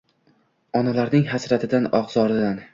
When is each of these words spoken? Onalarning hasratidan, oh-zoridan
Onalarning 0.79 1.29
hasratidan, 1.35 1.89
oh-zoridan 2.01 2.63